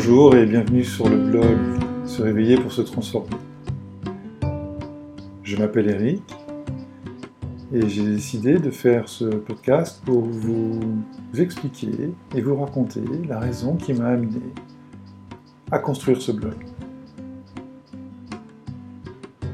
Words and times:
Bonjour 0.00 0.36
et 0.36 0.46
bienvenue 0.46 0.84
sur 0.84 1.08
le 1.08 1.16
blog 1.16 1.58
Se 2.06 2.22
réveiller 2.22 2.54
pour 2.54 2.70
se 2.70 2.82
transformer. 2.82 3.34
Je 5.42 5.56
m'appelle 5.56 5.90
Eric 5.90 6.22
et 7.72 7.88
j'ai 7.88 8.04
décidé 8.04 8.60
de 8.60 8.70
faire 8.70 9.08
ce 9.08 9.24
podcast 9.24 10.00
pour 10.04 10.20
vous 10.20 10.78
expliquer 11.36 12.12
et 12.32 12.40
vous 12.40 12.54
raconter 12.54 13.02
la 13.28 13.40
raison 13.40 13.74
qui 13.74 13.92
m'a 13.92 14.10
amené 14.10 14.40
à 15.72 15.80
construire 15.80 16.22
ce 16.22 16.30
blog. 16.30 16.54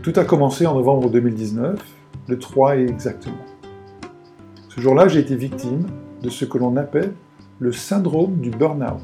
Tout 0.02 0.12
a 0.16 0.26
commencé 0.26 0.66
en 0.66 0.74
novembre 0.74 1.08
2019, 1.08 1.82
le 2.28 2.38
3 2.38 2.76
exactement. 2.76 3.46
Ce 4.68 4.78
jour-là, 4.78 5.08
j'ai 5.08 5.20
été 5.20 5.36
victime 5.36 5.86
de 6.22 6.28
ce 6.28 6.44
que 6.44 6.58
l'on 6.58 6.76
appelle 6.76 7.14
le 7.60 7.72
syndrome 7.72 8.36
du 8.40 8.50
burn-out. 8.50 9.00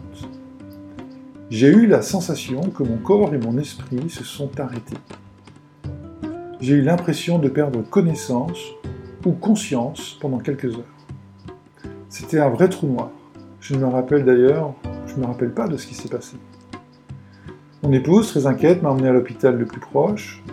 J'ai 1.51 1.67
eu 1.67 1.89
la 1.89 2.01
sensation 2.01 2.61
que 2.61 2.85
mon 2.85 2.99
corps 2.99 3.35
et 3.35 3.39
mon 3.39 3.59
esprit 3.59 4.09
se 4.09 4.23
sont 4.23 4.61
arrêtés. 4.61 4.97
J'ai 6.61 6.75
eu 6.75 6.81
l'impression 6.81 7.41
de 7.41 7.49
perdre 7.49 7.83
connaissance 7.83 8.61
ou 9.27 9.33
conscience 9.33 10.17
pendant 10.21 10.39
quelques 10.39 10.73
heures. 10.77 11.89
C'était 12.09 12.39
un 12.39 12.51
vrai 12.51 12.69
trou 12.69 12.87
noir. 12.87 13.11
Je 13.61 13.75
ne 13.75 13.81
me 13.81 13.87
rappelle 13.87 14.25
d'ailleurs, 14.25 14.75
je 15.09 15.17
ne 15.17 15.23
me 15.23 15.27
rappelle 15.27 15.51
pas 15.51 15.67
de 15.67 15.77
ce 15.77 15.89
qui 15.89 15.95
s'est 15.95 16.09
passé. 16.09 16.37
Mon 17.83 17.93
épouse, 17.93 18.29
très 18.29 18.47
inquiète, 18.47 18.81
m'a 18.81 18.91
emmené 18.91 19.09
à 19.09 19.13
l'hôpital 19.13 19.59
le 19.59 19.67
plus 19.67 19.81
proche 19.81 20.45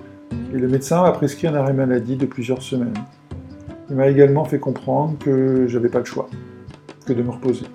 et 0.52 0.58
le 0.58 0.68
médecin 0.68 1.04
m'a 1.04 1.12
prescrit 1.12 1.46
un 1.46 1.54
arrêt 1.54 1.74
maladie 1.74 2.16
de 2.16 2.26
plusieurs 2.26 2.64
semaines. 2.64 2.98
Il 3.92 3.98
m'a 3.98 4.08
également 4.08 4.46
fait 4.46 4.58
comprendre 4.58 5.16
que 5.20 5.68
j'avais 5.68 5.90
pas 5.90 6.00
le 6.00 6.06
choix, 6.06 6.28
que 7.06 7.14
de 7.14 7.22
me 7.22 7.30
reposer. 7.30 7.68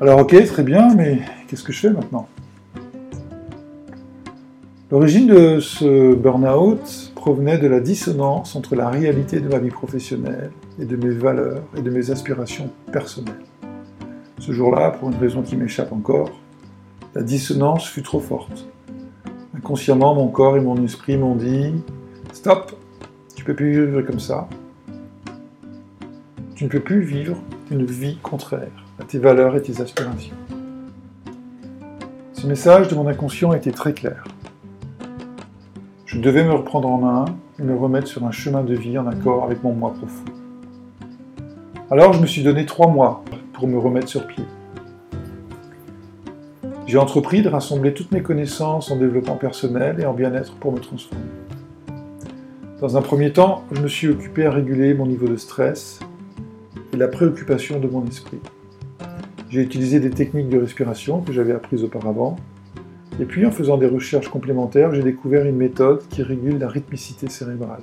Alors 0.00 0.20
ok, 0.20 0.44
très 0.46 0.62
bien, 0.62 0.94
mais 0.94 1.22
qu'est-ce 1.48 1.64
que 1.64 1.72
je 1.72 1.80
fais 1.80 1.90
maintenant? 1.90 2.28
L'origine 4.92 5.26
de 5.26 5.58
ce 5.58 6.14
burn-out 6.14 7.12
provenait 7.16 7.58
de 7.58 7.66
la 7.66 7.80
dissonance 7.80 8.54
entre 8.54 8.76
la 8.76 8.90
réalité 8.90 9.40
de 9.40 9.48
ma 9.48 9.58
vie 9.58 9.70
professionnelle 9.70 10.52
et 10.80 10.84
de 10.84 10.94
mes 10.94 11.10
valeurs 11.10 11.64
et 11.76 11.82
de 11.82 11.90
mes 11.90 12.12
aspirations 12.12 12.70
personnelles. 12.92 13.42
Ce 14.38 14.52
jour-là, 14.52 14.92
pour 14.92 15.10
une 15.10 15.16
raison 15.16 15.42
qui 15.42 15.56
m'échappe 15.56 15.92
encore, 15.92 16.30
la 17.16 17.24
dissonance 17.24 17.88
fut 17.88 18.02
trop 18.02 18.20
forte. 18.20 18.68
Inconsciemment, 19.56 20.14
mon 20.14 20.28
corps 20.28 20.56
et 20.56 20.60
mon 20.60 20.80
esprit 20.84 21.16
m'ont 21.16 21.34
dit 21.34 21.74
Stop, 22.32 22.70
tu 23.34 23.42
peux 23.42 23.54
plus 23.54 23.72
vivre 23.72 24.02
comme 24.02 24.20
ça. 24.20 24.48
Tu 26.54 26.62
ne 26.62 26.68
peux 26.68 26.78
plus 26.78 27.00
vivre 27.00 27.36
une 27.72 27.84
vie 27.84 28.16
contraire 28.22 28.87
à 29.00 29.04
tes 29.04 29.18
valeurs 29.18 29.56
et 29.56 29.62
tes 29.62 29.80
aspirations. 29.80 30.34
Ce 32.32 32.46
message 32.46 32.88
de 32.88 32.94
mon 32.94 33.06
inconscient 33.06 33.52
était 33.52 33.72
très 33.72 33.92
clair. 33.92 34.24
Je 36.06 36.18
devais 36.18 36.44
me 36.44 36.52
reprendre 36.52 36.88
en 36.88 36.98
main 36.98 37.24
et 37.58 37.62
me 37.62 37.76
remettre 37.76 38.06
sur 38.06 38.24
un 38.24 38.30
chemin 38.30 38.62
de 38.62 38.74
vie 38.74 38.98
en 38.98 39.06
accord 39.06 39.44
avec 39.44 39.62
mon 39.62 39.72
moi 39.72 39.92
profond. 39.92 40.24
Alors 41.90 42.12
je 42.12 42.20
me 42.20 42.26
suis 42.26 42.42
donné 42.42 42.66
trois 42.66 42.88
mois 42.88 43.24
pour 43.52 43.68
me 43.68 43.78
remettre 43.78 44.08
sur 44.08 44.26
pied. 44.26 44.44
J'ai 46.86 46.98
entrepris 46.98 47.42
de 47.42 47.48
rassembler 47.48 47.92
toutes 47.92 48.12
mes 48.12 48.22
connaissances 48.22 48.90
en 48.90 48.96
développement 48.96 49.36
personnel 49.36 50.00
et 50.00 50.06
en 50.06 50.14
bien-être 50.14 50.54
pour 50.54 50.72
me 50.72 50.78
transformer. 50.78 51.24
Dans 52.80 52.96
un 52.96 53.02
premier 53.02 53.32
temps, 53.32 53.64
je 53.72 53.82
me 53.82 53.88
suis 53.88 54.08
occupé 54.08 54.46
à 54.46 54.50
réguler 54.50 54.94
mon 54.94 55.06
niveau 55.06 55.26
de 55.26 55.36
stress 55.36 56.00
et 56.92 56.96
la 56.96 57.08
préoccupation 57.08 57.80
de 57.80 57.88
mon 57.88 58.06
esprit. 58.06 58.38
J'ai 59.50 59.62
utilisé 59.62 59.98
des 59.98 60.10
techniques 60.10 60.50
de 60.50 60.58
respiration 60.58 61.22
que 61.22 61.32
j'avais 61.32 61.52
apprises 61.52 61.82
auparavant. 61.82 62.36
Et 63.20 63.24
puis, 63.24 63.46
en 63.46 63.50
faisant 63.50 63.78
des 63.78 63.86
recherches 63.86 64.28
complémentaires, 64.28 64.94
j'ai 64.94 65.02
découvert 65.02 65.46
une 65.46 65.56
méthode 65.56 66.06
qui 66.08 66.22
régule 66.22 66.58
la 66.58 66.68
rythmicité 66.68 67.28
cérébrale. 67.28 67.80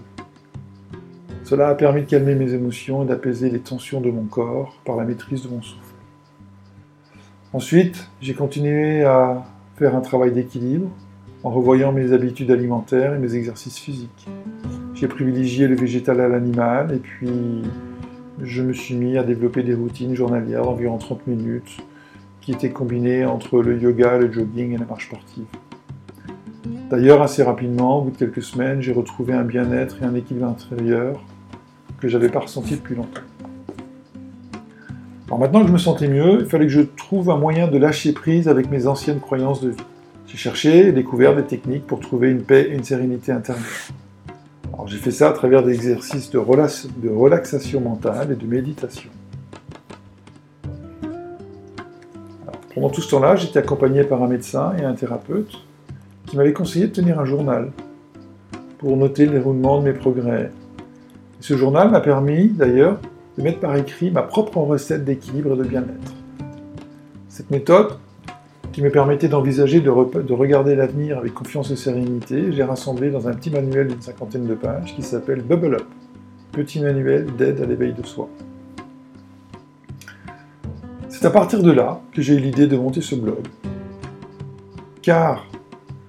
Cela 1.43 1.67
a 1.69 1.75
permis 1.75 2.01
de 2.01 2.07
calmer 2.07 2.35
mes 2.35 2.53
émotions 2.53 3.03
et 3.03 3.05
d'apaiser 3.05 3.49
les 3.49 3.59
tensions 3.59 3.99
de 3.99 4.09
mon 4.09 4.23
corps 4.23 4.75
par 4.85 4.95
la 4.95 5.05
maîtrise 5.05 5.43
de 5.43 5.49
mon 5.49 5.61
souffle. 5.61 5.93
Ensuite, 7.53 8.09
j'ai 8.21 8.33
continué 8.33 9.03
à 9.03 9.43
faire 9.77 9.95
un 9.95 10.01
travail 10.01 10.31
d'équilibre 10.31 10.89
en 11.43 11.51
revoyant 11.51 11.91
mes 11.91 12.13
habitudes 12.13 12.51
alimentaires 12.51 13.13
et 13.13 13.19
mes 13.19 13.35
exercices 13.35 13.77
physiques. 13.77 14.27
J'ai 14.93 15.07
privilégié 15.07 15.67
le 15.67 15.75
végétal 15.75 16.19
à 16.21 16.27
l'animal 16.27 16.93
et 16.93 16.99
puis 16.99 17.61
je 18.41 18.61
me 18.61 18.73
suis 18.73 18.95
mis 18.95 19.17
à 19.17 19.23
développer 19.23 19.63
des 19.63 19.73
routines 19.73 20.15
journalières 20.15 20.63
d'environ 20.63 20.97
30 20.97 21.27
minutes 21.27 21.77
qui 22.41 22.51
étaient 22.51 22.69
combinées 22.69 23.25
entre 23.25 23.61
le 23.61 23.77
yoga, 23.77 24.17
le 24.17 24.31
jogging 24.31 24.73
et 24.73 24.77
la 24.77 24.85
marche 24.85 25.07
sportive. 25.07 25.45
D'ailleurs, 26.89 27.21
assez 27.21 27.41
rapidement, 27.41 27.99
au 27.99 28.03
bout 28.03 28.11
de 28.11 28.17
quelques 28.17 28.43
semaines, 28.43 28.81
j'ai 28.81 28.93
retrouvé 28.93 29.33
un 29.33 29.43
bien-être 29.43 30.01
et 30.01 30.05
un 30.05 30.13
équilibre 30.13 30.47
intérieur 30.47 31.23
que 31.99 32.07
j'avais 32.07 32.29
pas 32.29 32.39
ressenti 32.39 32.75
depuis 32.75 32.95
longtemps. 32.95 33.21
Alors 35.27 35.39
maintenant 35.39 35.61
que 35.61 35.67
je 35.67 35.73
me 35.73 35.79
sentais 35.79 36.07
mieux, 36.07 36.41
il 36.41 36.45
fallait 36.45 36.67
que 36.67 36.71
je 36.71 36.81
trouve 36.81 37.31
un 37.31 37.37
moyen 37.37 37.67
de 37.67 37.77
lâcher 37.79 38.13
prise 38.13 38.47
avec 38.47 38.69
mes 38.69 38.85
anciennes 38.85 39.19
croyances 39.19 39.61
de 39.61 39.69
vie. 39.69 39.83
J'ai 40.27 40.37
cherché 40.37 40.87
et 40.87 40.91
découvert 40.91 41.35
des 41.35 41.43
techniques 41.43 41.87
pour 41.87 41.99
trouver 41.99 42.29
une 42.29 42.43
paix 42.43 42.67
et 42.69 42.75
une 42.75 42.83
sérénité 42.83 43.31
intérieure 43.31 43.65
j'ai 44.87 44.97
fait 44.97 45.11
ça 45.11 45.29
à 45.29 45.33
travers 45.33 45.63
des 45.63 45.73
exercices 45.73 46.29
de, 46.29 46.37
relaxation 46.37 47.81
mentale 47.81 48.31
et 48.31 48.35
de 48.35 48.45
méditation. 48.45 49.09
pendant 52.73 52.89
tout 52.89 53.01
ce 53.01 53.09
temps-là, 53.11 53.37
j'étais 53.37 53.59
accompagné 53.59 54.03
par 54.03 54.21
un 54.21 54.27
médecin 54.27 54.73
et 54.77 54.83
un 54.83 54.93
thérapeute 54.93 55.61
qui 56.25 56.35
m'avaient 56.35 56.51
conseillé 56.51 56.87
de 56.87 56.91
tenir 56.91 57.21
un 57.21 57.25
journal 57.25 57.71
pour 58.79 58.97
noter 58.97 59.25
le 59.25 59.31
déroulement 59.31 59.79
de 59.79 59.85
mes 59.85 59.93
progrès. 59.93 60.51
ce 61.39 61.55
journal 61.55 61.89
m'a 61.89 62.01
permis 62.01 62.49
d'ailleurs 62.49 62.99
de 63.37 63.43
mettre 63.43 63.59
par 63.59 63.77
écrit 63.77 64.11
ma 64.11 64.23
propre 64.23 64.57
recette 64.57 65.05
d'équilibre 65.05 65.53
et 65.53 65.57
de 65.57 65.63
bien-être. 65.63 66.13
Cette 67.29 67.49
méthode 67.49 67.97
qui 68.75 68.81
me 68.81 68.91
permettait 68.91 69.29
d'envisager 69.29 69.79
de, 69.79 69.89
regarder 69.89 70.75
l'avenir 70.75 71.17
avec 71.17 71.33
confiance 71.33 71.71
et 71.71 71.77
sérénité, 71.77 72.51
j'ai 72.51 72.63
rassemblé 72.63 73.09
dans 73.09 73.29
un 73.29 73.33
petit 73.33 73.49
manuel 73.49 73.87
d'une 73.87 74.01
cinquantaine 74.01 74.45
de 74.47 74.53
pages 74.53 74.93
qui 74.97 75.01
s'appelle 75.01 75.43
Bubble 75.43 75.75
Up, 75.75 75.85
petit 76.51 76.81
manuel 76.81 77.33
d'aide 77.37 77.61
à 77.61 77.65
l'éveil 77.65 77.93
de 77.93 78.05
soi. 78.05 78.27
C'est 81.07 81.23
à 81.23 81.29
partir 81.29 81.63
de 81.63 81.71
là 81.71 82.01
que 82.11 82.21
j'ai 82.21 82.33
eu 82.33 82.39
l'idée 82.39 82.67
de 82.67 82.75
monter 82.75 82.99
ce 82.99 83.15
blog. 83.15 83.47
Car, 85.01 85.47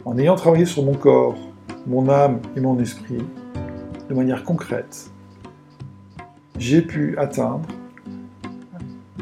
en 0.04 0.19
ayant 0.19 0.34
travaillé 0.34 0.65
sur 0.66 0.83
mon 0.83 0.94
corps, 0.94 1.38
mon 1.87 2.09
âme 2.09 2.41
et 2.56 2.60
mon 2.60 2.81
esprit, 2.81 3.22
de 4.09 4.15
manière 4.16 4.43
concrète, 4.43 5.12
j'ai 6.59 6.83
pu 6.83 7.16
atteindre 7.16 7.69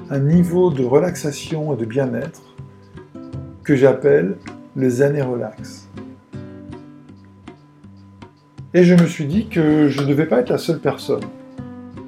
un 0.09 0.21
niveau 0.21 0.71
de 0.71 0.83
relaxation 0.83 1.75
et 1.75 1.77
de 1.77 1.85
bien-être 1.85 2.41
que 3.65 3.77
j'appelle 3.77 4.37
le 4.77 4.89
zen 4.91 5.17
et 5.17 5.23
relax. 5.23 5.89
Et 8.75 8.85
je 8.85 8.95
me 8.95 9.07
suis 9.07 9.25
dit 9.25 9.47
que 9.49 9.89
je 9.89 10.03
ne 10.03 10.07
devais 10.07 10.27
pas 10.27 10.41
être 10.41 10.51
la 10.51 10.59
seule 10.59 10.81
personne 10.81 11.23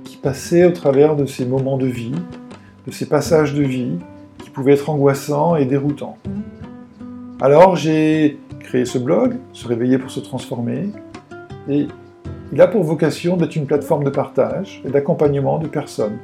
qui 0.04 0.16
passait 0.16 0.64
au 0.64 0.72
travers 0.72 1.16
de 1.16 1.24
ces 1.24 1.46
moments 1.46 1.78
de 1.78 1.86
vie, 1.86 2.14
de 2.86 2.92
ces 2.92 3.06
passages 3.06 3.54
de 3.54 3.62
vie 3.62 3.98
qui 4.38 4.50
pouvaient 4.50 4.74
être 4.74 4.90
angoissants 4.90 5.56
et 5.56 5.64
déroutants. 5.64 6.18
Alors 7.40 7.76
j'ai 7.76 8.38
créé 8.60 8.84
ce 8.84 8.98
blog, 8.98 9.36
Se 9.52 9.66
réveiller 9.66 9.98
pour 9.98 10.10
se 10.10 10.20
transformer, 10.20 10.90
et 11.68 11.86
il 12.52 12.60
a 12.60 12.66
pour 12.66 12.82
vocation 12.82 13.36
d'être 13.36 13.56
une 13.56 13.66
plateforme 13.66 14.04
de 14.04 14.10
partage 14.10 14.82
et 14.84 14.90
d'accompagnement 14.90 15.58
de 15.58 15.68
personnes 15.68 16.18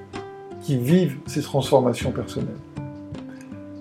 qui 0.61 0.77
vivent 0.77 1.19
ces 1.27 1.43
transformations 1.43 2.11
personnelles. 2.11 2.72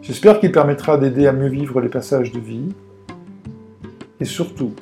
J'espère 0.02 0.40
qu'il 0.40 0.52
permettra 0.52 0.98
d'aider 0.98 1.28
à 1.28 1.32
mieux 1.32 1.48
vivre 1.48 1.80
les 1.80 1.90
passages 1.90 2.32
de 2.32 2.40
vie 2.40 2.70
et 4.20 4.26
surtout 4.26 4.74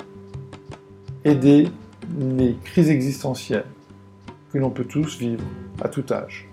aider 1.24 1.68
les 2.18 2.56
crises 2.64 2.88
existentielles 2.88 3.66
que 4.50 4.58
l'on 4.58 4.70
peut 4.70 4.84
tous 4.84 5.18
vivre 5.18 5.44
à 5.82 5.88
tout 5.88 6.04
âge. 6.10 6.48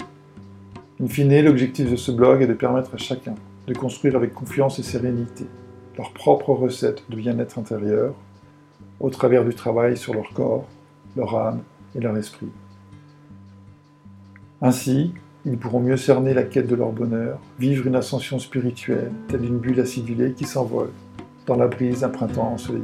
In 1.02 1.08
fine, 1.08 1.42
l'objectif 1.42 1.90
de 1.90 1.96
ce 1.96 2.12
blog 2.12 2.42
est 2.42 2.48
de 2.48 2.54
permettre 2.54 2.94
à 2.94 2.98
chacun 2.98 3.36
de 3.68 3.74
construire 3.74 4.18
avec 4.18 4.34
confiance 4.34 4.80
et 4.80 4.84
sérénité 4.84 5.46
leur 5.98 6.12
propre 6.12 6.50
recette 6.50 7.04
de 7.10 7.16
bien-être 7.16 7.58
intérieur 7.58 8.14
au 9.00 9.10
travers 9.10 9.46
du 9.46 9.54
travail 9.54 9.96
sur 9.96 10.14
leur 10.14 10.30
corps, 10.34 10.68
leur 11.16 11.36
âme 11.36 11.62
et 11.96 12.02
leur 12.02 12.18
esprit. 12.18 12.50
Ainsi, 14.62 15.14
ils 15.48 15.58
pourront 15.58 15.80
mieux 15.80 15.96
cerner 15.96 16.34
la 16.34 16.44
quête 16.44 16.68
de 16.68 16.76
leur 16.76 16.92
bonheur, 16.92 17.40
vivre 17.58 17.88
une 17.88 17.96
ascension 17.96 18.38
spirituelle, 18.38 19.12
telle 19.30 19.46
une 19.46 19.60
bulle 19.60 19.80
acidulée 19.80 20.34
qui 20.34 20.44
s'envole 20.44 20.90
dans 21.46 21.56
la 21.56 21.68
brise 21.68 22.02
d'un 22.02 22.10
printemps 22.10 22.52
ensoleillé. 22.52 22.84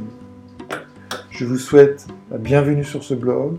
Je 1.29 1.45
vous 1.45 1.57
souhaite 1.57 2.07
la 2.31 2.37
bienvenue 2.37 2.85
sur 2.85 3.03
ce 3.03 3.15
blog, 3.15 3.57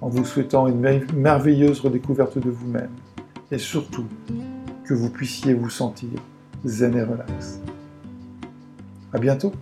en 0.00 0.08
vous 0.08 0.24
souhaitant 0.24 0.68
une 0.68 0.80
merveilleuse 1.16 1.80
redécouverte 1.80 2.38
de 2.38 2.50
vous-même, 2.50 2.92
et 3.50 3.58
surtout 3.58 4.06
que 4.84 4.94
vous 4.94 5.10
puissiez 5.10 5.52
vous 5.52 5.70
sentir 5.70 6.10
zen 6.64 6.96
et 6.96 7.02
relax. 7.02 7.60
À 9.12 9.18
bientôt 9.18 9.52